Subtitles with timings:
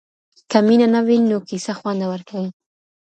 [0.51, 2.49] که مینه نه وي نو کیسه خوند نه ورکوي.